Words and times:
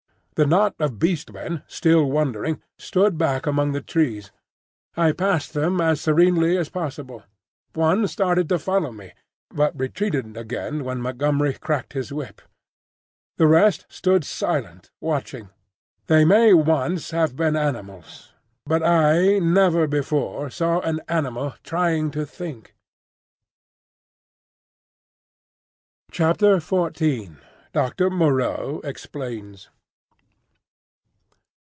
The 0.35 0.47
knot 0.47 0.73
of 0.79 0.97
Beast 0.97 1.31
Men, 1.31 1.61
still 1.67 2.09
wondering, 2.09 2.63
stood 2.79 3.15
back 3.15 3.45
among 3.45 3.73
the 3.73 3.81
trees. 3.81 4.31
I 4.97 5.11
passed 5.11 5.53
them 5.53 5.79
as 5.79 6.01
serenely 6.01 6.57
as 6.57 6.67
possible. 6.67 7.21
One 7.75 8.07
started 8.07 8.49
to 8.49 8.57
follow 8.57 8.91
me, 8.91 9.11
but 9.51 9.77
retreated 9.79 10.35
again 10.35 10.83
when 10.83 10.99
Montgomery 10.99 11.53
cracked 11.53 11.93
his 11.93 12.11
whip. 12.11 12.41
The 13.37 13.45
rest 13.45 13.85
stood 13.87 14.23
silent—watching. 14.23 15.49
They 16.07 16.25
may 16.25 16.53
once 16.53 17.11
have 17.11 17.35
been 17.35 17.55
animals; 17.55 18.33
but 18.65 18.81
I 18.81 19.37
never 19.37 19.85
before 19.85 20.49
saw 20.49 20.79
an 20.79 21.01
animal 21.07 21.53
trying 21.61 22.09
to 22.11 22.25
think. 22.25 22.73
XIV. 26.11 27.37
DOCTOR 27.73 28.09
MOREAU 28.09 28.81
EXPLAINS. 28.83 29.69